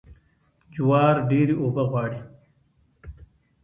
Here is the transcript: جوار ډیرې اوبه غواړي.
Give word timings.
جوار 0.73 1.15
ډیرې 1.29 1.55
اوبه 1.61 1.83
غواړي. 1.89 2.21